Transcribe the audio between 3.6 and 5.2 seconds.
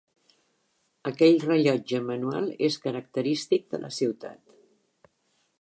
de la ciutat.